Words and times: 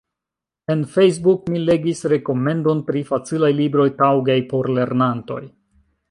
En 0.75 0.79
Facebook 0.93 1.51
mi 1.55 1.59
legis 1.65 1.99
rekomendon 2.13 2.81
pri 2.87 3.03
facilaj 3.09 3.51
libroj 3.59 3.85
taŭgaj 3.99 4.39
por 4.55 4.71
lernantoj. 4.79 5.41